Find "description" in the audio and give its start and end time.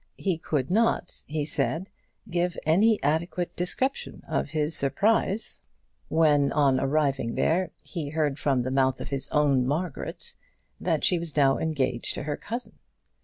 3.55-4.23